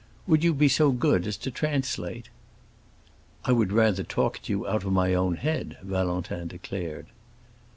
Would 0.25 0.43
you 0.43 0.55
be 0.55 0.67
so 0.67 0.91
good 0.91 1.27
as 1.27 1.37
to 1.37 1.51
translate?" 1.51 2.29
"I 3.45 3.51
would 3.51 3.71
rather 3.71 4.01
talk 4.01 4.41
to 4.41 4.51
you 4.51 4.65
out 4.65 4.83
of 4.83 4.91
my 4.91 5.13
own 5.13 5.35
head," 5.35 5.77
Valentin 5.83 6.47
declared. 6.47 7.05